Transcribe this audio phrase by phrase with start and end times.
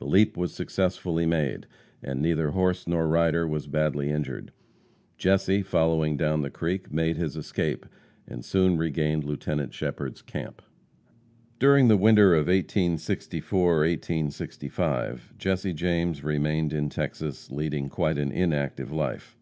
[0.00, 1.68] The leap was successfully made,
[2.02, 4.50] and neither horse nor rider was badly injured.
[5.16, 7.86] Jesse, following down the creek, made his escape,
[8.26, 10.60] and soon regained Lieutenant Shepherd's camp.
[10.60, 13.98] [Illustration: A Horrible Deed.] During the winter of 1864
[14.68, 19.36] 5 Jesse James remained in Texas, leading quite an inactive life.